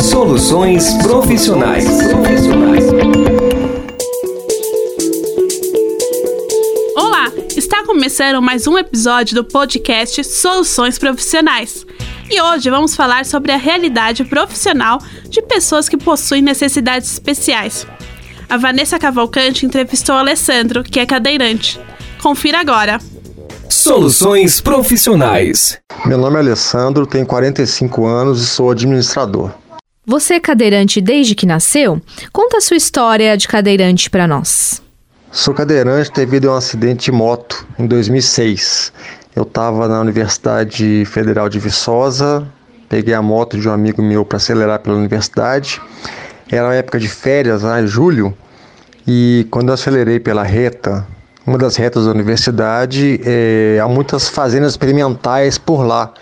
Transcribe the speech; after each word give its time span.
Soluções 0.00 0.94
profissionais. 1.02 1.84
Olá, 6.96 7.30
está 7.54 7.84
começando 7.84 8.40
mais 8.40 8.66
um 8.66 8.78
episódio 8.78 9.34
do 9.34 9.44
podcast 9.44 10.24
Soluções 10.24 10.98
Profissionais. 10.98 11.84
E 12.30 12.40
hoje 12.40 12.70
vamos 12.70 12.96
falar 12.96 13.26
sobre 13.26 13.52
a 13.52 13.58
realidade 13.58 14.24
profissional 14.24 14.98
de 15.28 15.42
pessoas 15.42 15.86
que 15.86 15.98
possuem 15.98 16.40
necessidades 16.40 17.12
especiais. 17.12 17.86
A 18.48 18.56
Vanessa 18.56 18.98
Cavalcante 18.98 19.66
entrevistou 19.66 20.14
o 20.14 20.18
Alessandro, 20.18 20.82
que 20.82 21.00
é 21.00 21.04
cadeirante. 21.04 21.78
Confira 22.18 22.60
agora. 22.60 22.98
Soluções 23.68 24.60
profissionais. 24.60 25.78
Meu 26.06 26.18
nome 26.18 26.36
é 26.36 26.40
Alessandro, 26.40 27.06
tenho 27.06 27.26
45 27.26 28.06
anos 28.06 28.42
e 28.42 28.46
sou 28.46 28.70
administrador. 28.70 29.50
Você 30.06 30.34
é 30.34 30.40
cadeirante 30.40 31.00
desde 31.00 31.34
que 31.34 31.46
nasceu? 31.46 32.00
Conta 32.32 32.58
a 32.58 32.60
sua 32.60 32.76
história 32.76 33.36
de 33.36 33.48
cadeirante 33.48 34.10
para 34.10 34.26
nós. 34.26 34.82
Sou 35.32 35.54
cadeirante 35.54 36.12
devido 36.14 36.48
a 36.50 36.54
um 36.54 36.56
acidente 36.56 37.06
de 37.06 37.12
moto 37.12 37.66
em 37.78 37.86
2006. 37.86 38.92
Eu 39.34 39.42
estava 39.42 39.88
na 39.88 40.00
Universidade 40.00 41.04
Federal 41.06 41.48
de 41.48 41.58
Viçosa, 41.58 42.46
peguei 42.88 43.14
a 43.14 43.22
moto 43.22 43.58
de 43.58 43.68
um 43.68 43.72
amigo 43.72 44.02
meu 44.02 44.24
para 44.24 44.36
acelerar 44.36 44.78
pela 44.78 44.96
universidade. 44.96 45.80
Era 46.50 46.68
uma 46.68 46.74
época 46.74 47.00
de 47.00 47.08
férias, 47.08 47.62
lá 47.62 47.80
em 47.80 47.86
julho, 47.86 48.36
e 49.06 49.46
quando 49.50 49.68
eu 49.68 49.74
acelerei 49.74 50.20
pela 50.20 50.42
reta, 50.42 51.06
uma 51.46 51.58
das 51.58 51.76
retas 51.76 52.06
da 52.06 52.10
universidade, 52.10 53.20
é, 53.24 53.78
há 53.82 53.86
muitas 53.86 54.28
fazendas 54.28 54.72
experimentais 54.72 55.58
por 55.58 55.84
lá. 55.84 56.12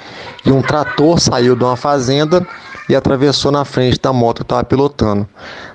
E 0.45 0.51
um 0.51 0.61
trator 0.61 1.21
saiu 1.21 1.55
de 1.55 1.63
uma 1.63 1.77
fazenda 1.77 2.47
e 2.89 2.97
atravessou 2.97 3.53
na 3.53 3.65
frente 3.65 4.01
da 4.01 4.13
moto 4.13 4.39
que 4.39 4.43
estava 4.43 4.65
pilotando. 4.65 5.27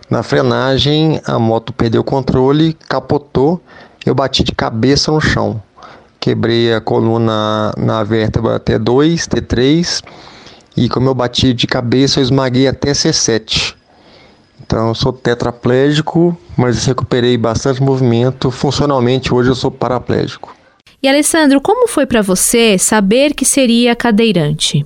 Na 0.10 0.22
frenagem, 0.24 1.22
a 1.26 1.40
moto 1.40 1.72
perdeu 1.72 2.02
o 2.02 2.04
controle, 2.04 2.74
capotou, 2.88 3.62
eu 4.06 4.14
bati 4.14 4.44
de 4.44 4.52
cabeça 4.52 5.12
no 5.12 5.22
chão. 5.22 5.62
Quebrei 6.20 6.74
a 6.74 6.82
coluna 6.82 7.74
na 7.78 8.04
vértebra 8.04 8.60
T2, 8.60 9.28
T3 9.28 10.04
e 10.76 10.88
como 10.88 11.10
eu 11.10 11.16
bati 11.16 11.54
de 11.54 11.66
cabeça, 11.66 12.20
eu 12.20 12.24
esmaguei 12.24 12.68
até 12.68 12.92
C7. 12.92 13.77
Então, 14.62 14.90
eu 14.90 14.96
sou 14.96 15.14
tetraplégico, 15.14 16.38
mas 16.58 16.86
recuperei 16.86 17.38
bastante 17.38 17.82
movimento. 17.82 18.52
Funcionalmente, 18.52 19.34
hoje 19.34 19.50
eu 19.50 19.56
sou 19.56 19.72
paraplégico. 19.72 20.56
E 21.02 21.08
Alessandro, 21.08 21.62
como 21.62 21.88
foi 21.88 22.06
para 22.06 22.22
você 22.22 22.78
saber 22.78 23.34
que 23.34 23.46
seria 23.46 23.96
cadeirante? 23.96 24.86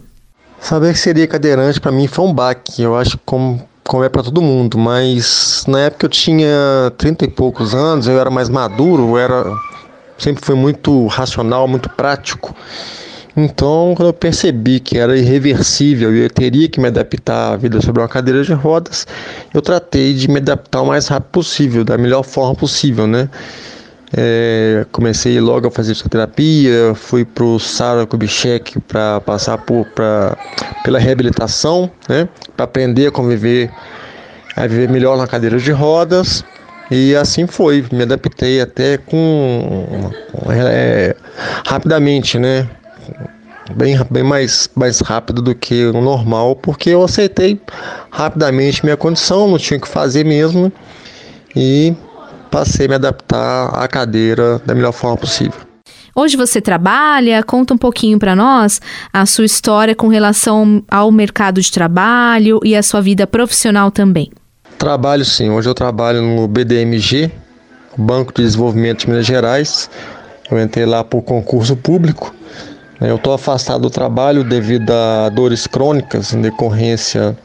Saber 0.59 0.93
que 0.93 0.99
seria 0.99 1.25
cadeirante 1.25 1.79
para 1.79 1.91
mim 1.91 2.07
foi 2.07 2.25
um 2.25 2.33
baque. 2.33 2.81
Eu 2.81 2.95
acho 2.95 3.17
como, 3.25 3.65
como 3.83 4.03
é 4.03 4.09
para 4.09 4.21
todo 4.21 4.41
mundo, 4.41 4.77
mas 4.77 5.63
na 5.67 5.79
época 5.79 6.05
eu 6.05 6.09
tinha 6.09 6.93
30 6.97 7.25
e 7.25 7.27
poucos 7.29 7.73
anos, 7.73 8.07
eu 8.07 8.19
era 8.19 8.29
mais 8.29 8.49
maduro, 8.49 9.09
eu 9.09 9.17
era 9.17 9.55
sempre 10.17 10.45
fui 10.45 10.55
muito 10.55 11.07
racional, 11.07 11.67
muito 11.67 11.89
prático. 11.89 12.55
Então, 13.35 13.93
quando 13.95 14.09
eu 14.09 14.13
percebi 14.13 14.79
que 14.79 14.97
era 14.97 15.17
irreversível 15.17 16.13
e 16.13 16.23
eu 16.23 16.29
teria 16.29 16.67
que 16.67 16.79
me 16.79 16.87
adaptar 16.87 17.53
à 17.53 17.55
vida 17.55 17.81
sobre 17.81 18.01
uma 18.01 18.07
cadeira 18.07 18.43
de 18.43 18.51
rodas, 18.53 19.07
eu 19.53 19.61
tratei 19.61 20.13
de 20.13 20.27
me 20.27 20.37
adaptar 20.37 20.81
o 20.81 20.87
mais 20.87 21.07
rápido 21.07 21.29
possível, 21.31 21.85
da 21.85 21.97
melhor 21.97 22.23
forma 22.23 22.53
possível, 22.53 23.07
né? 23.07 23.29
É, 24.13 24.85
comecei 24.91 25.39
logo 25.39 25.69
a 25.69 25.71
fazer 25.71 25.95
terapia, 26.09 26.93
fui 26.93 27.23
para 27.23 27.45
o 27.45 27.57
Sara 27.57 28.05
Kubitschek 28.05 28.81
para 28.81 29.21
passar 29.21 29.57
por, 29.59 29.85
pra, 29.95 30.37
pela 30.83 30.99
reabilitação, 30.99 31.89
né? 32.09 32.27
Para 32.57 32.65
aprender 32.65 33.07
a 33.07 33.11
conviver, 33.11 33.71
a 34.57 34.67
viver 34.67 34.89
melhor 34.89 35.17
na 35.17 35.25
cadeira 35.25 35.57
de 35.57 35.71
rodas. 35.71 36.43
E 36.89 37.15
assim 37.15 37.47
foi, 37.47 37.85
me 37.89 38.03
adaptei 38.03 38.59
até 38.59 38.97
com 38.97 40.11
é, 40.49 41.15
rapidamente, 41.65 42.37
né? 42.37 42.67
Bem, 43.75 43.97
bem 44.09 44.23
mais, 44.23 44.69
mais 44.75 44.99
rápido 44.99 45.41
do 45.41 45.55
que 45.55 45.85
o 45.85 46.01
normal, 46.01 46.55
porque 46.55 46.89
eu 46.89 47.03
aceitei 47.03 47.59
rapidamente 48.09 48.83
minha 48.83 48.97
condição, 48.97 49.47
não 49.47 49.57
tinha 49.57 49.77
o 49.77 49.81
que 49.81 49.87
fazer 49.87 50.25
mesmo, 50.25 50.71
e 51.55 51.93
passei 52.49 52.85
a 52.85 52.89
me 52.89 52.95
adaptar 52.95 53.69
à 53.69 53.87
cadeira 53.87 54.59
da 54.65 54.75
melhor 54.75 54.91
forma 54.91 55.17
possível. 55.17 55.59
Hoje 56.13 56.35
você 56.35 56.59
trabalha, 56.59 57.41
conta 57.41 57.73
um 57.73 57.77
pouquinho 57.77 58.19
para 58.19 58.35
nós 58.35 58.81
a 59.13 59.25
sua 59.25 59.45
história 59.45 59.95
com 59.95 60.09
relação 60.09 60.83
ao 60.89 61.09
mercado 61.09 61.61
de 61.61 61.71
trabalho 61.71 62.59
e 62.63 62.75
a 62.75 62.83
sua 62.83 63.01
vida 63.01 63.25
profissional 63.25 63.89
também. 63.89 64.29
Trabalho 64.77 65.23
sim, 65.23 65.49
hoje 65.49 65.69
eu 65.69 65.73
trabalho 65.73 66.21
no 66.21 66.47
BDMG, 66.47 67.31
Banco 67.97 68.33
de 68.33 68.41
Desenvolvimento 68.41 69.01
de 69.01 69.09
Minas 69.09 69.25
Gerais. 69.25 69.89
Eu 70.49 70.59
entrei 70.61 70.85
lá 70.85 71.01
por 71.01 71.21
concurso 71.21 71.77
público. 71.77 72.33
Eu 73.01 73.15
estou 73.15 73.33
afastado 73.33 73.81
do 73.81 73.89
trabalho 73.89 74.43
devido 74.43 74.91
a 74.91 75.27
dores 75.29 75.65
crônicas 75.65 76.33
em 76.33 76.41
decorrência 76.41 77.35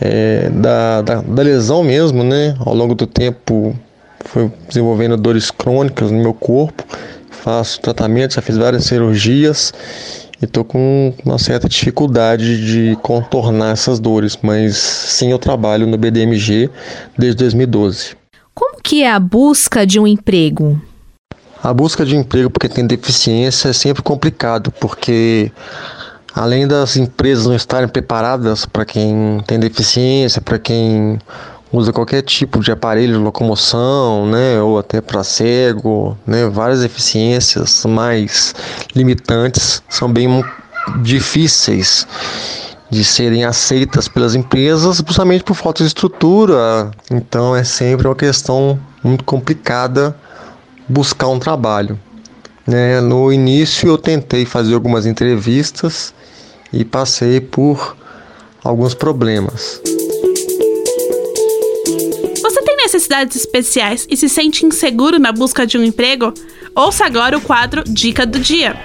é, 0.00 0.48
da, 0.48 1.02
da, 1.02 1.20
da, 1.20 1.42
lesão 1.42 1.84
mesmo, 1.84 2.24
né? 2.24 2.56
Ao 2.58 2.74
longo 2.74 2.94
do 2.94 3.06
tempo 3.06 3.76
fui 4.24 4.50
desenvolvendo 4.66 5.14
dores 5.16 5.50
crônicas 5.50 6.10
no 6.10 6.18
meu 6.18 6.32
corpo. 6.32 6.84
Faço 7.30 7.80
tratamento, 7.82 8.34
já 8.34 8.42
fiz 8.42 8.56
várias 8.56 8.84
cirurgias 8.84 9.74
e 10.40 10.46
estou 10.46 10.64
com 10.64 11.12
uma 11.22 11.38
certa 11.38 11.68
dificuldade 11.68 12.64
de 12.64 12.96
contornar 13.02 13.72
essas 13.72 14.00
dores, 14.00 14.38
mas 14.40 14.76
sim 14.76 15.32
eu 15.32 15.38
trabalho 15.38 15.86
no 15.86 15.98
BDMG 15.98 16.70
desde 17.16 17.36
2012. 17.38 18.16
Como 18.54 18.80
que 18.82 19.02
é 19.02 19.10
a 19.10 19.20
busca 19.20 19.86
de 19.86 20.00
um 20.00 20.06
emprego? 20.06 20.80
A 21.62 21.74
busca 21.74 22.04
de 22.04 22.16
emprego 22.16 22.48
porque 22.50 22.68
tem 22.68 22.86
deficiência 22.86 23.68
é 23.68 23.72
sempre 23.72 24.02
complicado, 24.02 24.70
porque 24.80 25.50
além 26.32 26.68
das 26.68 26.96
empresas 26.96 27.46
não 27.46 27.56
estarem 27.56 27.88
preparadas 27.88 28.64
para 28.64 28.84
quem 28.84 29.42
tem 29.44 29.58
deficiência, 29.58 30.40
para 30.40 30.58
quem 30.58 31.18
usa 31.72 31.92
qualquer 31.92 32.22
tipo 32.22 32.60
de 32.60 32.70
aparelho 32.70 33.14
de 33.14 33.18
locomoção, 33.18 34.26
né, 34.26 34.60
ou 34.62 34.78
até 34.78 35.00
para 35.00 35.24
cego, 35.24 36.16
né, 36.24 36.48
várias 36.48 36.80
deficiências 36.80 37.84
mais 37.84 38.54
limitantes 38.94 39.82
são 39.88 40.10
bem 40.10 40.44
difíceis 41.02 42.06
de 42.88 43.04
serem 43.04 43.44
aceitas 43.44 44.06
pelas 44.06 44.34
empresas, 44.34 45.02
justamente 45.04 45.44
por 45.44 45.54
falta 45.54 45.82
de 45.82 45.88
estrutura. 45.88 46.90
Então 47.10 47.54
é 47.54 47.64
sempre 47.64 48.06
uma 48.06 48.14
questão 48.14 48.78
muito 49.02 49.24
complicada 49.24 50.16
buscar 50.88 51.28
um 51.28 51.38
trabalho. 51.38 51.98
Né? 52.66 53.00
No 53.00 53.32
início 53.32 53.88
eu 53.88 53.98
tentei 53.98 54.44
fazer 54.44 54.74
algumas 54.74 55.06
entrevistas 55.06 56.14
e 56.72 56.84
passei 56.84 57.40
por 57.40 57.96
alguns 58.62 58.94
problemas 58.94 59.80
necessidades 62.88 63.36
especiais 63.36 64.06
e 64.10 64.16
se 64.16 64.28
sente 64.28 64.64
inseguro 64.64 65.18
na 65.18 65.30
busca 65.30 65.66
de 65.66 65.76
um 65.76 65.84
emprego? 65.84 66.32
Ouça 66.74 67.04
agora 67.04 67.36
o 67.36 67.40
quadro 67.40 67.84
Dica 67.84 68.24
do 68.24 68.40
Dia. 68.40 68.76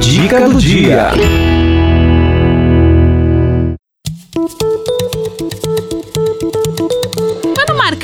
Dica 0.00 0.48
do 0.48 0.58
Dia. 0.58 1.10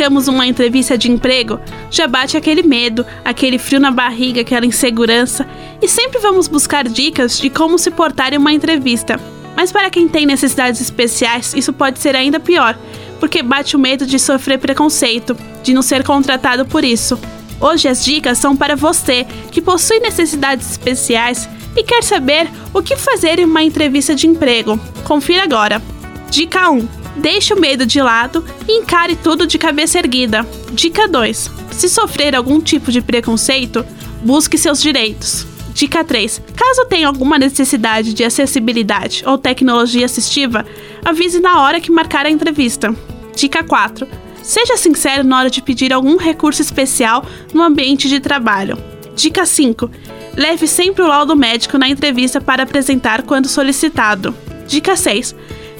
Marcamos 0.04 0.28
uma 0.28 0.46
entrevista 0.46 0.98
de 0.98 1.10
emprego, 1.10 1.58
já 1.90 2.06
bate 2.06 2.36
aquele 2.36 2.62
medo, 2.62 3.06
aquele 3.24 3.56
frio 3.56 3.80
na 3.80 3.90
barriga, 3.90 4.42
aquela 4.42 4.66
insegurança, 4.66 5.46
e 5.80 5.88
sempre 5.88 6.18
vamos 6.18 6.46
buscar 6.46 6.86
dicas 6.86 7.38
de 7.38 7.48
como 7.48 7.78
se 7.78 7.90
portar 7.90 8.34
em 8.34 8.36
uma 8.36 8.52
entrevista. 8.52 9.18
Mas 9.56 9.72
para 9.72 9.88
quem 9.88 10.06
tem 10.06 10.26
necessidades 10.26 10.78
especiais, 10.78 11.54
isso 11.54 11.72
pode 11.72 12.00
ser 12.00 12.14
ainda 12.14 12.38
pior, 12.38 12.78
porque 13.18 13.42
bate 13.42 13.76
o 13.76 13.78
medo 13.78 14.04
de 14.04 14.18
sofrer 14.18 14.58
preconceito, 14.58 15.34
de 15.62 15.72
não 15.72 15.80
ser 15.80 16.04
contratado 16.04 16.66
por 16.66 16.84
isso. 16.84 17.18
Hoje 17.58 17.88
as 17.88 18.04
dicas 18.04 18.36
são 18.36 18.54
para 18.54 18.76
você 18.76 19.26
que 19.50 19.62
possui 19.62 20.00
necessidades 20.00 20.70
especiais 20.72 21.48
e 21.74 21.82
quer 21.82 22.04
saber 22.04 22.46
o 22.74 22.82
que 22.82 22.94
fazer 22.94 23.38
em 23.38 23.46
uma 23.46 23.62
entrevista 23.62 24.14
de 24.14 24.26
emprego. 24.26 24.78
Confira 25.02 25.44
agora. 25.44 25.80
Dica 26.28 26.68
1. 26.68 27.03
Deixe 27.16 27.54
o 27.54 27.60
medo 27.60 27.86
de 27.86 28.00
lado 28.00 28.44
e 28.68 28.78
encare 28.78 29.16
tudo 29.16 29.46
de 29.46 29.58
cabeça 29.58 29.98
erguida. 29.98 30.46
Dica 30.72 31.06
2. 31.06 31.50
Se 31.70 31.88
sofrer 31.88 32.34
algum 32.34 32.60
tipo 32.60 32.90
de 32.90 33.00
preconceito, 33.00 33.84
busque 34.22 34.58
seus 34.58 34.80
direitos. 34.80 35.46
Dica 35.72 36.04
3. 36.04 36.40
Caso 36.54 36.86
tenha 36.86 37.08
alguma 37.08 37.38
necessidade 37.38 38.14
de 38.14 38.24
acessibilidade 38.24 39.24
ou 39.26 39.36
tecnologia 39.36 40.06
assistiva, 40.06 40.64
avise 41.04 41.40
na 41.40 41.60
hora 41.60 41.80
que 41.80 41.90
marcar 41.90 42.26
a 42.26 42.30
entrevista. 42.30 42.94
Dica 43.36 43.64
4. 43.64 44.06
Seja 44.42 44.76
sincero 44.76 45.24
na 45.24 45.38
hora 45.38 45.50
de 45.50 45.62
pedir 45.62 45.92
algum 45.92 46.16
recurso 46.16 46.62
especial 46.62 47.24
no 47.52 47.62
ambiente 47.62 48.08
de 48.08 48.20
trabalho. 48.20 48.78
Dica 49.16 49.46
5. 49.46 49.90
Leve 50.36 50.66
sempre 50.66 51.02
o 51.02 51.08
laudo 51.08 51.34
médico 51.34 51.78
na 51.78 51.88
entrevista 51.88 52.40
para 52.40 52.64
apresentar 52.64 53.22
quando 53.22 53.48
solicitado. 53.48 54.34
Dica 54.66 54.96
6. 54.96 55.34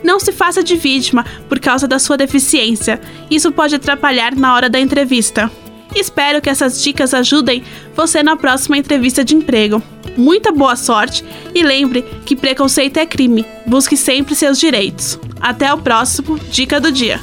Não 0.05 0.21
se 0.21 0.33
faça 0.33 0.63
de 0.63 0.77
vítima 0.77 1.25
por 1.49 1.59
causa 1.59 1.89
da 1.89 1.99
sua 1.99 2.19
deficiência. 2.19 3.01
Isso 3.31 3.51
pode 3.51 3.75
atrapalhar 3.75 4.37
na 4.37 4.55
hora 4.55 4.69
da 4.69 4.79
entrevista. 4.79 5.51
Espero 5.97 6.43
que 6.43 6.51
essas 6.51 6.83
dicas 6.83 7.15
ajudem 7.15 7.65
você 7.97 8.23
na 8.23 8.37
próxima 8.37 8.77
entrevista 8.77 9.25
de 9.25 9.35
emprego. 9.35 9.83
Muita 10.17 10.53
boa 10.53 10.77
sorte 10.77 11.25
e 11.55 11.63
lembre 11.63 12.03
que 12.27 12.37
preconceito 12.37 12.99
é 12.99 13.07
crime. 13.07 13.47
Busque 13.67 13.97
sempre 13.97 14.35
seus 14.35 14.59
direitos. 14.61 15.19
Até 15.41 15.73
o 15.73 15.79
próximo 15.79 16.39
Dica 16.51 16.79
do 16.79 16.93
Dia. 16.93 17.19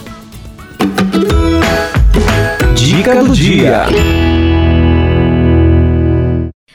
Dica 2.76 3.24
do 3.24 3.32
dia. 3.32 3.86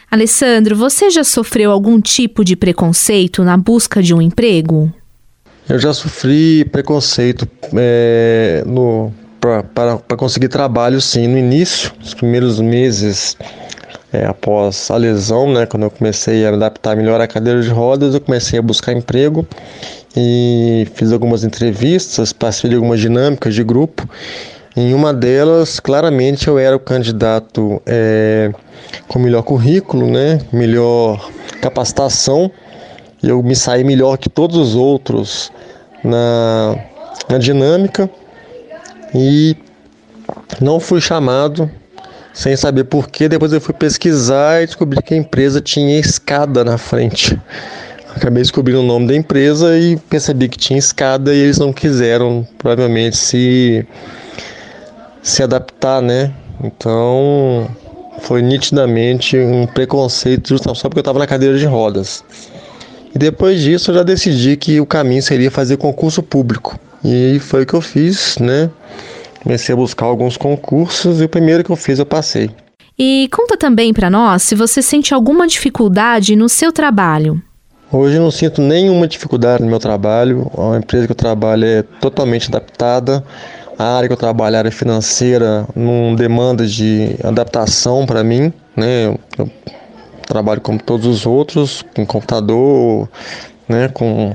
Alessandro, 0.09 0.77
você 0.77 1.11
já 1.11 1.25
sofreu 1.25 1.73
algum 1.73 2.01
tipo 2.01 2.45
de 2.45 2.55
preconceito 2.55 3.43
na 3.43 3.57
busca 3.57 4.01
de 4.01 4.15
um 4.15 4.23
emprego? 4.23 4.93
Eu 5.69 5.79
já 5.79 5.93
sofri 5.93 6.65
preconceito 6.67 7.49
é, 7.75 8.63
no 8.67 9.13
para 9.75 10.17
conseguir 10.17 10.49
trabalho, 10.49 11.01
sim. 11.01 11.27
No 11.29 11.39
início, 11.39 11.93
os 12.03 12.15
primeiros 12.15 12.61
meses 12.61 13.37
é, 14.13 14.25
após 14.25 14.91
a 14.91 14.97
lesão, 14.97 15.53
né, 15.53 15.67
quando 15.67 15.85
eu 15.85 15.91
comecei 15.91 16.47
a 16.47 16.51
adaptar 16.51 16.97
melhor 16.97 17.21
à 17.21 17.27
cadeira 17.27 17.61
de 17.61 17.69
rodas, 17.69 18.15
eu 18.15 18.21
comecei 18.21 18.59
a 18.59 18.63
buscar 18.63 18.93
emprego 18.93 19.47
e 20.17 20.87
fiz 20.95 21.13
algumas 21.13 21.45
entrevistas, 21.45 22.33
passei 22.33 22.71
de 22.71 22.77
algumas 22.77 23.01
dinâmicas 23.01 23.55
de 23.55 23.63
grupo. 23.63 24.09
Em 24.77 24.95
uma 24.95 25.13
delas, 25.13 25.81
claramente 25.81 26.49
eu 26.49 26.59
era 26.59 26.77
o 26.77 26.81
candidato 26.81 27.81
é, 27.87 28.53
com 29.09 29.19
melhor 29.19 29.43
currículo, 29.43 30.11
né, 30.11 30.41
melhor 30.53 31.31
capacitação. 31.61 32.51
Eu 33.27 33.43
me 33.43 33.57
saí 33.57 33.83
melhor 33.83 34.17
que 34.17 34.29
todos 34.29 34.57
os 34.57 34.75
outros 34.77 35.51
na, 36.05 36.79
na 37.29 37.39
dinâmica 37.39 38.09
e 39.13 39.57
não 40.61 40.79
fui 40.79 41.01
chamado 41.01 41.69
sem 42.33 42.55
saber 42.55 42.85
porquê. 42.85 43.29
Depois 43.29 43.53
eu 43.53 43.61
fui 43.61 43.75
pesquisar 43.75 44.63
e 44.63 44.67
descobri 44.67 45.03
que 45.03 45.15
a 45.15 45.17
empresa 45.17 45.61
tinha 45.61 45.99
escada 45.99 46.63
na 46.63 46.79
frente. 46.79 47.37
Acabei 48.15 48.43
descobrindo 48.43 48.81
o 48.81 48.87
nome 48.87 49.09
da 49.09 49.17
empresa 49.17 49.77
e 49.77 49.97
percebi 49.97 50.49
que 50.49 50.57
tinha 50.57 50.79
escada 50.79 51.35
e 51.35 51.39
eles 51.39 51.59
não 51.59 51.73
quiseram, 51.73 52.47
provavelmente, 52.57 53.17
se, 53.17 53.87
se 55.23 55.43
adaptar, 55.43 56.01
né? 56.01 56.33
Então 56.63 57.69
foi 58.21 58.41
nitidamente 58.41 59.37
um 59.37 59.67
preconceito 59.67 60.57
só 60.59 60.89
porque 60.89 60.99
eu 60.99 61.03
estava 61.03 61.19
na 61.19 61.27
cadeira 61.27 61.59
de 61.59 61.67
rodas. 61.67 62.25
E 63.17 63.19
depois 63.19 63.63
disso 63.63 63.93
eu 63.93 63.95
já 63.95 64.03
decidi 64.03 64.59
que 64.59 64.79
o 64.79 64.85
caminho 64.85 65.23
seria 65.23 65.51
fazer 65.51 65.79
concurso 65.79 66.23
público. 66.23 66.79
E 67.03 67.39
foi 67.41 67.63
o 67.63 67.67
que 67.67 67.73
eu 67.73 67.81
fiz, 67.81 68.37
né? 68.37 68.69
Comecei 69.43 69.73
a 69.73 69.77
buscar 69.77 70.05
alguns 70.05 70.37
concursos 70.37 71.23
e 71.23 71.25
o 71.25 71.29
primeiro 71.29 71.65
que 71.65 71.71
eu 71.71 71.77
fiz 71.77 71.99
eu 71.99 72.05
passei. 72.05 72.51
E 72.99 73.27
conta 73.33 73.57
também 73.57 73.95
para 73.95 74.11
nós 74.11 74.43
se 74.43 74.55
você 74.55 74.83
sente 74.83 75.15
alguma 75.15 75.47
dificuldade 75.47 76.37
no 76.37 76.47
seu 76.47 76.71
trabalho. 76.71 77.43
Hoje 77.91 78.17
eu 78.17 78.23
não 78.23 78.31
sinto 78.31 78.61
nenhuma 78.61 79.09
dificuldade 79.09 79.63
no 79.63 79.71
meu 79.71 79.79
trabalho. 79.79 80.51
A 80.55 80.77
empresa 80.77 81.07
que 81.07 81.13
eu 81.13 81.17
trabalho 81.17 81.65
é 81.65 81.83
totalmente 81.83 82.49
adaptada. 82.51 83.25
A 83.79 83.97
área 83.97 84.11
que 84.11 84.13
eu 84.13 84.19
trabalho, 84.19 84.57
a 84.57 84.59
área 84.59 84.71
financeira, 84.71 85.67
não 85.75 86.15
demanda 86.15 86.67
de 86.67 87.17
adaptação 87.25 88.05
para 88.05 88.23
mim. 88.23 88.53
Né? 88.77 89.17
Eu 89.39 89.51
trabalho 90.27 90.61
como 90.61 90.79
todos 90.83 91.07
os 91.07 91.25
outros, 91.25 91.85
com 91.95 92.05
computador, 92.05 93.09
né? 93.69 93.89
com 93.89 94.35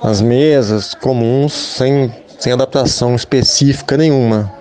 as 0.00 0.20
mesas 0.20 0.94
comuns, 0.94 1.52
sem, 1.52 2.12
sem 2.38 2.52
adaptação 2.52 3.14
específica 3.14 3.96
nenhuma. 3.96 4.52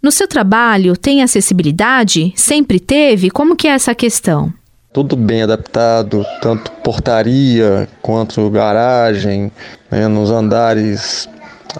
No 0.00 0.12
seu 0.12 0.28
trabalho, 0.28 0.96
tem 0.96 1.22
acessibilidade? 1.22 2.32
Sempre 2.36 2.78
teve? 2.78 3.30
Como 3.30 3.56
que 3.56 3.66
é 3.66 3.72
essa 3.72 3.94
questão? 3.94 4.52
Tudo 4.92 5.16
bem 5.16 5.42
adaptado, 5.42 6.24
tanto 6.40 6.70
portaria 6.82 7.88
quanto 8.00 8.48
garagem, 8.48 9.52
né, 9.90 10.08
nos 10.08 10.30
andares 10.30 11.28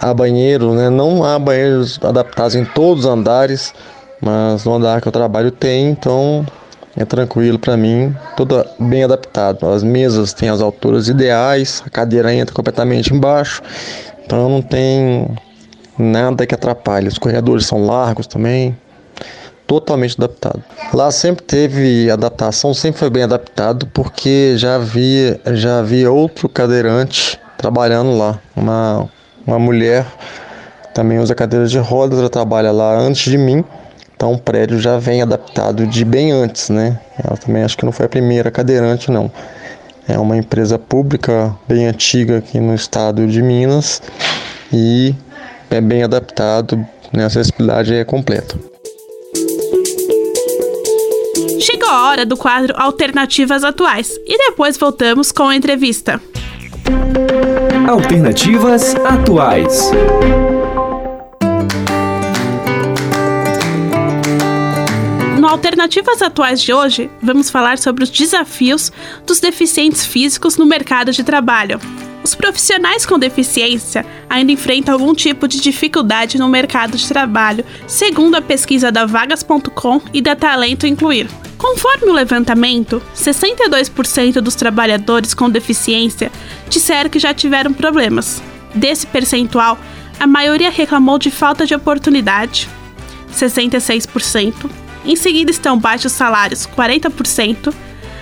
há 0.01 0.13
banheiro, 0.13 0.75
né? 0.75 0.91
Não 0.91 1.25
há 1.25 1.39
banheiros 1.39 1.99
adaptados 2.03 2.55
em 2.55 2.65
todos 2.65 3.05
os 3.05 3.11
andares, 3.11 3.73
mas 4.21 4.65
no 4.65 4.75
andar 4.75 5.01
que 5.01 5.09
eu 5.09 5.13
trabalho 5.13 5.51
tem, 5.51 5.91
então 5.91 6.45
é 6.99 7.05
tranquilo 7.05 7.59
para 7.61 7.77
mim, 7.77 8.15
tudo 8.37 8.65
bem 8.79 9.05
adaptado. 9.05 9.69
As 9.69 9.85
mesas 9.85 10.33
têm 10.33 10.49
as 10.49 10.61
alturas 10.61 11.07
ideais, 11.07 11.81
a 11.87 11.91
cadeira 11.91 12.35
entra 12.35 12.53
completamente 12.53 13.15
embaixo, 13.15 13.63
então 14.25 14.49
não 14.49 14.61
tem 14.61 15.29
nada 15.97 16.45
que 16.45 16.55
atrapalhe. 16.55 17.07
Os 17.07 17.17
corredores 17.17 17.67
são 17.67 17.87
largos 17.87 18.27
também, 18.27 18.77
totalmente 19.65 20.17
adaptado. 20.19 20.61
Lá 20.93 21.13
sempre 21.13 21.45
teve 21.45 22.11
adaptação, 22.11 22.75
sempre 22.75 22.99
foi 22.99 23.11
bem 23.11 23.23
adaptado, 23.23 23.87
porque 23.95 24.55
já 24.57 24.75
havia, 24.75 25.41
já 25.53 25.79
havia 25.79 26.11
outro 26.11 26.49
cadeirante 26.49 27.39
trabalhando 27.57 28.19
lá, 28.19 28.41
uma, 28.57 29.09
uma 29.47 29.59
mulher 29.59 30.05
também 30.95 31.21
usa 31.21 31.33
cadeira 31.33 31.67
de 31.67 31.79
rodas, 31.79 32.19
ela 32.19 32.29
trabalha 32.29 32.73
lá 32.73 32.99
antes 32.99 33.31
de 33.31 33.39
mim 33.39 33.65
então 34.19 34.33
o 34.33 34.39
prédio 34.39 34.81
já 34.81 34.99
vem 34.99 35.23
adaptado 35.23 35.87
de 35.87 36.05
bem 36.05 36.33
antes, 36.33 36.71
né? 36.71 36.99
Ela 37.25 37.37
também 37.37 37.63
acho 37.63 37.79
que 37.79 37.85
não 37.85 37.93
foi 37.93 38.07
a 38.07 38.09
primeira 38.09 38.51
cadeirante, 38.51 39.13
não. 39.13 39.31
É 40.09 40.19
uma 40.19 40.37
empresa 40.37 40.77
pública 40.77 41.55
bem 41.69 41.87
antiga 41.87 42.39
aqui 42.39 42.59
no 42.59 42.75
estado 42.75 43.29
de 43.29 43.41
Minas 43.41 44.03
e 44.73 45.15
é 45.71 45.81
bem 45.81 46.03
adaptado, 46.03 46.85
né? 47.13 47.23
a 47.23 47.27
acessibilidade 47.27 47.95
é 47.95 48.05
completa. 48.05 48.59
Chegou 51.61 51.89
a 51.89 52.09
hora 52.09 52.27
do 52.27 52.37
quadro 52.37 52.75
Alternativas 52.77 53.63
Atuais 53.63 54.19
e 54.27 54.37
depois 54.37 54.77
voltamos 54.77 55.31
com 55.31 55.45
a 55.45 55.55
entrevista. 55.55 56.21
Alternativas 57.87 58.97
Atuais. 58.97 59.93
Alternativas 65.59 66.23
Atuais 66.23 66.63
de 66.63 66.73
hoje, 66.73 67.11
vamos 67.21 67.51
falar 67.51 67.79
sobre 67.79 68.05
os 68.05 68.11
desafios 68.11 68.93
dos 69.27 69.41
deficientes 69.41 70.07
físicos 70.07 70.57
no 70.57 70.65
mercado 70.65 71.11
de 71.11 71.25
trabalho. 71.25 71.81
Os 72.23 72.33
profissionais 72.33 73.05
com 73.05 73.19
deficiência 73.19 74.07
ainda 74.31 74.53
enfrentam 74.53 74.95
algum 74.95 75.13
tipo 75.13 75.49
de 75.49 75.61
dificuldade 75.61 76.39
no 76.39 76.49
mercado 76.49 76.97
de 76.97 77.09
trabalho, 77.09 77.65
segundo 77.89 78.37
a 78.37 78.41
pesquisa 78.41 78.93
da 78.93 79.05
Vagas.com 79.05 80.01
e 80.15 80.23
da 80.23 80.37
Talento 80.37 80.87
Incluir. 80.87 81.29
Conforme 81.59 82.07
o 82.07 82.15
levantamento, 82.15 83.03
62% 83.17 84.35
dos 84.35 84.55
trabalhadores 84.55 85.35
com 85.35 85.51
deficiência 85.51 86.31
disseram 86.69 87.11
que 87.11 87.19
já 87.19 87.35
tiveram 87.35 87.73
problemas. 87.73 88.41
Desse 88.73 89.09
percentual, 89.09 89.77
a 90.21 90.27
maioria 90.27 90.71
reclamou 90.71 91.19
de 91.19 91.33
falta 91.33 91.67
de 91.67 91.75
oportunidade, 91.75 92.69
66%, 93.33 94.71
em 95.09 95.17
seguida 95.17 95.51
estão 95.51 95.79
baixos 95.79 96.13
salários, 96.13 96.67
40%, 96.67 97.73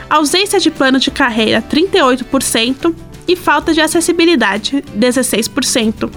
ausência 0.08 0.60
de 0.60 0.70
plano 0.70 1.00
de 1.00 1.10
carreira, 1.10 1.60
38% 1.60 2.94
e 3.26 3.34
falta 3.34 3.74
de 3.74 3.80
acessibilidade, 3.80 4.84
16%. 4.96 6.08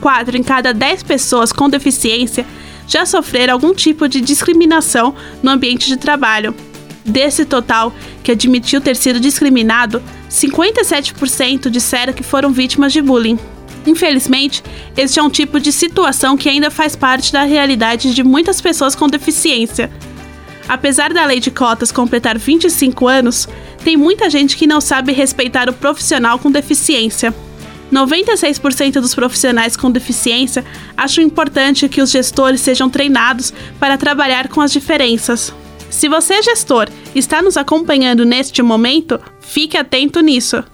4 0.00 0.36
em 0.36 0.42
cada 0.42 0.72
10 0.72 1.02
pessoas 1.02 1.52
com 1.52 1.68
deficiência 1.68 2.46
já 2.86 3.04
sofreram 3.04 3.54
algum 3.54 3.74
tipo 3.74 4.08
de 4.08 4.20
discriminação 4.20 5.14
no 5.42 5.50
ambiente 5.50 5.88
de 5.88 5.96
trabalho. 5.96 6.54
Desse 7.04 7.44
total 7.44 7.92
que 8.22 8.30
admitiu 8.30 8.80
ter 8.80 8.94
sido 8.94 9.18
discriminado, 9.18 10.00
57% 10.30 11.68
disseram 11.68 12.12
que 12.12 12.22
foram 12.22 12.52
vítimas 12.52 12.92
de 12.92 13.02
bullying. 13.02 13.38
Infelizmente, 13.84 14.62
este 14.96 15.18
é 15.18 15.22
um 15.22 15.30
tipo 15.30 15.58
de 15.58 15.72
situação 15.72 16.36
que 16.36 16.48
ainda 16.48 16.70
faz 16.70 16.94
parte 16.94 17.32
da 17.32 17.42
realidade 17.42 18.14
de 18.14 18.22
muitas 18.22 18.60
pessoas 18.60 18.94
com 18.94 19.08
deficiência. 19.08 19.90
Apesar 20.72 21.12
da 21.12 21.26
lei 21.26 21.38
de 21.38 21.50
cotas 21.50 21.92
completar 21.92 22.38
25 22.38 23.06
anos, 23.06 23.46
tem 23.84 23.94
muita 23.94 24.30
gente 24.30 24.56
que 24.56 24.66
não 24.66 24.80
sabe 24.80 25.12
respeitar 25.12 25.68
o 25.68 25.72
profissional 25.74 26.38
com 26.38 26.50
deficiência. 26.50 27.34
96% 27.92 28.92
dos 28.92 29.14
profissionais 29.14 29.76
com 29.76 29.90
deficiência 29.90 30.64
acham 30.96 31.22
importante 31.22 31.90
que 31.90 32.00
os 32.00 32.10
gestores 32.10 32.62
sejam 32.62 32.88
treinados 32.88 33.52
para 33.78 33.98
trabalhar 33.98 34.48
com 34.48 34.62
as 34.62 34.72
diferenças. 34.72 35.52
Se 35.90 36.08
você, 36.08 36.40
gestor, 36.40 36.88
está 37.14 37.42
nos 37.42 37.58
acompanhando 37.58 38.24
neste 38.24 38.62
momento, 38.62 39.20
fique 39.42 39.76
atento 39.76 40.22
nisso. 40.22 40.64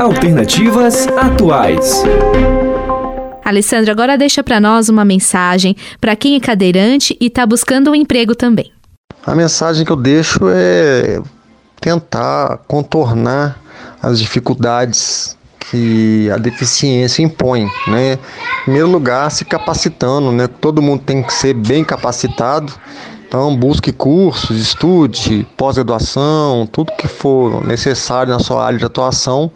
Alternativas 0.00 1.08
atuais. 1.08 2.04
Alessandra, 3.48 3.92
agora 3.92 4.18
deixa 4.18 4.42
para 4.42 4.60
nós 4.60 4.90
uma 4.90 5.04
mensagem 5.04 5.74
para 5.98 6.14
quem 6.14 6.36
é 6.36 6.40
cadeirante 6.40 7.16
e 7.18 7.28
está 7.28 7.46
buscando 7.46 7.90
um 7.90 7.94
emprego 7.94 8.34
também. 8.34 8.70
A 9.26 9.34
mensagem 9.34 9.86
que 9.86 9.90
eu 9.90 9.96
deixo 9.96 10.40
é 10.50 11.20
tentar 11.80 12.58
contornar 12.68 13.58
as 14.02 14.18
dificuldades 14.18 15.36
que 15.70 16.30
a 16.30 16.36
deficiência 16.36 17.22
impõe, 17.22 17.66
né? 17.86 18.14
Em 18.14 18.62
primeiro 18.64 18.88
lugar, 18.88 19.30
se 19.30 19.44
capacitando, 19.44 20.30
né? 20.30 20.46
Todo 20.46 20.82
mundo 20.82 21.02
tem 21.04 21.22
que 21.22 21.32
ser 21.32 21.54
bem 21.54 21.82
capacitado. 21.82 22.72
Então, 23.26 23.54
busque 23.56 23.92
cursos, 23.92 24.58
estude, 24.58 25.46
pós-graduação, 25.56 26.66
tudo 26.70 26.92
que 26.96 27.08
for 27.08 27.66
necessário 27.66 28.32
na 28.32 28.38
sua 28.38 28.64
área 28.64 28.78
de 28.78 28.84
atuação 28.84 29.50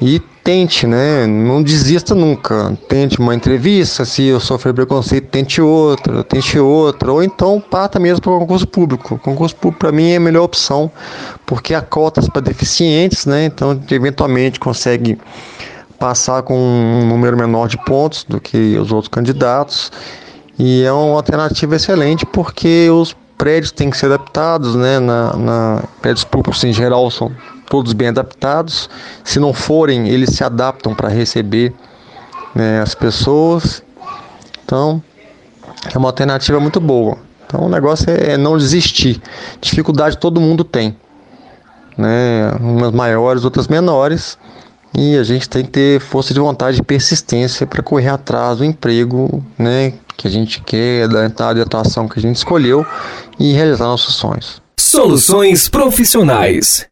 e 0.00 0.20
tente, 0.44 0.86
né? 0.86 1.26
Não 1.26 1.62
desista 1.62 2.14
nunca. 2.14 2.76
Tente 2.86 3.18
uma 3.18 3.34
entrevista, 3.34 4.04
se 4.04 4.24
eu 4.24 4.38
sofrer 4.38 4.74
preconceito, 4.74 5.28
tente 5.28 5.60
outra, 5.60 6.22
tente 6.22 6.58
outra, 6.58 7.10
ou 7.10 7.22
então 7.22 7.58
parta 7.58 7.98
mesmo 7.98 8.20
para 8.20 8.32
o 8.32 8.38
concurso 8.40 8.66
público. 8.68 9.14
O 9.14 9.18
concurso 9.18 9.56
público 9.56 9.80
para 9.80 9.90
mim 9.90 10.10
é 10.10 10.16
a 10.16 10.20
melhor 10.20 10.44
opção, 10.44 10.90
porque 11.46 11.74
há 11.74 11.80
cotas 11.80 12.28
para 12.28 12.42
deficientes, 12.42 13.24
né? 13.24 13.46
Então, 13.46 13.80
eventualmente 13.90 14.60
consegue 14.60 15.18
passar 15.98 16.42
com 16.42 16.54
um 16.54 17.06
número 17.06 17.36
menor 17.36 17.66
de 17.66 17.82
pontos 17.82 18.24
do 18.24 18.38
que 18.38 18.76
os 18.76 18.92
outros 18.92 19.08
candidatos. 19.08 19.90
E 20.58 20.84
é 20.84 20.92
uma 20.92 21.16
alternativa 21.16 21.74
excelente 21.74 22.26
porque 22.26 22.90
os 22.90 23.16
prédios 23.38 23.72
têm 23.72 23.88
que 23.88 23.96
ser 23.96 24.06
adaptados, 24.06 24.74
né? 24.74 24.98
Na, 25.00 25.34
na 25.36 25.82
prédios 26.02 26.24
públicos 26.24 26.62
em 26.62 26.72
geral 26.72 27.10
são 27.10 27.32
todos 27.68 27.92
bem 27.92 28.08
adaptados. 28.08 28.88
Se 29.22 29.38
não 29.38 29.52
forem, 29.52 30.08
eles 30.08 30.30
se 30.30 30.44
adaptam 30.44 30.94
para 30.94 31.08
receber 31.08 31.72
né, 32.54 32.80
as 32.80 32.94
pessoas. 32.94 33.82
Então, 34.64 35.02
é 35.92 35.98
uma 35.98 36.08
alternativa 36.08 36.58
muito 36.60 36.80
boa. 36.80 37.18
Então, 37.46 37.66
o 37.66 37.68
negócio 37.68 38.06
é 38.10 38.36
não 38.36 38.56
desistir. 38.56 39.20
Dificuldade 39.60 40.18
todo 40.18 40.40
mundo 40.40 40.64
tem, 40.64 40.96
né? 41.96 42.50
Umas 42.60 42.92
maiores, 42.92 43.44
outras 43.44 43.68
menores. 43.68 44.38
E 44.96 45.16
a 45.18 45.24
gente 45.24 45.48
tem 45.48 45.64
que 45.64 45.70
ter 45.70 46.00
força 46.00 46.32
de 46.32 46.38
vontade 46.38 46.78
e 46.78 46.82
persistência 46.82 47.66
para 47.66 47.82
correr 47.82 48.08
atrás 48.08 48.58
do 48.58 48.64
emprego, 48.64 49.44
né, 49.58 49.94
que 50.16 50.28
a 50.28 50.30
gente 50.30 50.62
quer, 50.62 51.08
da 51.08 51.24
área 51.44 51.56
de 51.56 51.60
atuação 51.62 52.06
que 52.06 52.16
a 52.16 52.22
gente 52.22 52.36
escolheu 52.36 52.86
e 53.38 53.52
realizar 53.52 53.86
nossos 53.86 54.14
sonhos. 54.14 54.62
Soluções 54.78 55.68
profissionais. 55.68 56.86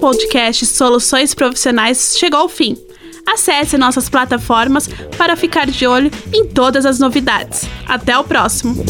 Podcast 0.00 0.64
Soluções 0.64 1.34
Profissionais 1.34 2.16
chegou 2.18 2.40
ao 2.40 2.48
fim. 2.48 2.76
Acesse 3.26 3.76
nossas 3.76 4.08
plataformas 4.08 4.88
para 5.16 5.36
ficar 5.36 5.66
de 5.66 5.86
olho 5.86 6.10
em 6.32 6.46
todas 6.46 6.86
as 6.86 6.98
novidades. 6.98 7.68
Até 7.86 8.18
o 8.18 8.24
próximo! 8.24 8.82